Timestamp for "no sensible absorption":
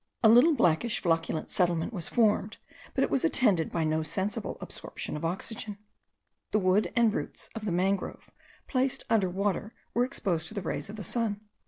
3.83-5.15